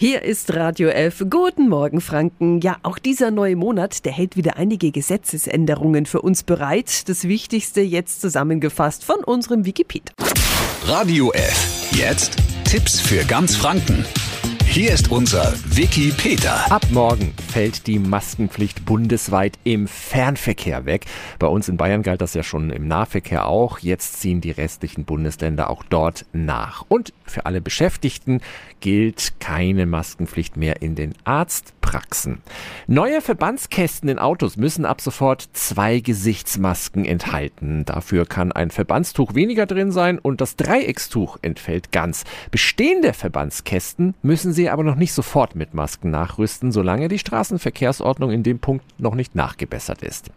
[0.00, 1.24] Hier ist Radio F.
[1.28, 2.60] Guten Morgen, Franken.
[2.60, 7.08] Ja, auch dieser neue Monat, der hält wieder einige Gesetzesänderungen für uns bereit.
[7.08, 10.14] Das Wichtigste jetzt zusammengefasst von unserem Wikipedia.
[10.84, 11.90] Radio F.
[11.90, 14.04] Jetzt Tipps für ganz Franken.
[14.70, 16.70] Hier ist unser Wiki Peter.
[16.70, 21.06] Ab morgen fällt die Maskenpflicht bundesweit im Fernverkehr weg.
[21.38, 23.78] Bei uns in Bayern galt das ja schon im Nahverkehr auch.
[23.78, 26.84] Jetzt ziehen die restlichen Bundesländer auch dort nach.
[26.88, 28.40] Und für alle Beschäftigten
[28.80, 32.40] gilt keine Maskenpflicht mehr in den Arztpraxen.
[32.86, 37.84] Neue Verbandskästen in Autos müssen ab sofort zwei Gesichtsmasken enthalten.
[37.84, 42.24] Dafür kann ein Verbandstuch weniger drin sein und das Dreieckstuch entfällt ganz.
[42.50, 48.42] Bestehende Verbandskästen müssen sie aber noch nicht sofort mit Masken nachrüsten, solange die Straßenverkehrsordnung in
[48.42, 50.30] dem Punkt noch nicht nachgebessert ist.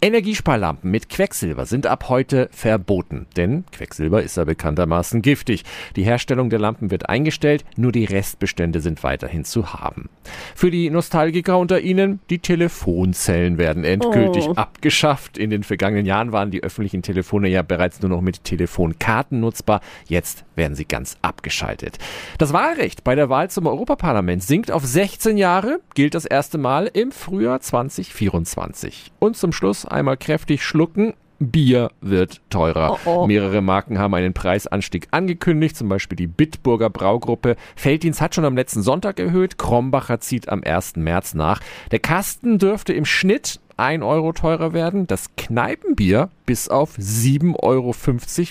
[0.00, 5.64] Energiesparlampen mit Quecksilber sind ab heute verboten, denn Quecksilber ist ja bekanntermaßen giftig.
[5.96, 10.08] Die Herstellung der Lampen wird eingestellt, nur die Restbestände sind weiterhin zu haben.
[10.54, 14.54] Für die Nostalgiker unter Ihnen, die Telefonzellen werden endgültig oh.
[14.54, 15.38] abgeschafft.
[15.38, 19.80] In den vergangenen Jahren waren die öffentlichen Telefone ja bereits nur noch mit Telefonkarten nutzbar.
[20.06, 21.98] Jetzt werden sie ganz abgeschaltet.
[22.38, 26.90] Das Wahlrecht bei der Wahl zum Europaparlament sinkt auf 16 Jahre, gilt das erste Mal
[26.92, 29.12] im Frühjahr 2024.
[29.18, 31.14] Und zum Schluss einmal kräftig schlucken.
[31.40, 32.98] Bier wird teurer.
[33.04, 33.26] Oh oh.
[33.26, 37.56] Mehrere Marken haben einen Preisanstieg angekündigt, zum Beispiel die Bitburger Braugruppe.
[37.76, 40.96] Felddienst hat schon am letzten Sonntag erhöht, Krombacher zieht am 1.
[40.96, 41.60] März nach.
[41.90, 47.94] Der Kasten dürfte im Schnitt 1 Euro teurer werden, das Kneipenbier bis auf 7,50 Euro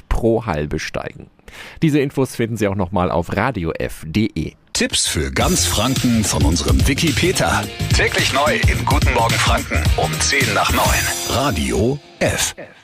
[0.09, 1.27] pro halbe steigen.
[1.81, 4.53] Diese Infos finden Sie auch nochmal auf radiof.de.
[4.73, 7.63] Tipps für ganz Franken von unserem Wiki Peter.
[7.95, 10.83] Täglich neu in Guten Morgen Franken um 10 nach 9.
[11.29, 12.55] Radio F.
[12.57, 12.82] F.